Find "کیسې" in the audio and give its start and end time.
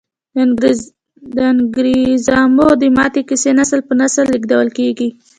3.29-3.51